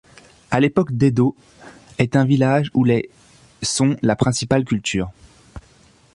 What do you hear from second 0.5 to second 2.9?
l'époque d'Edo, est un village où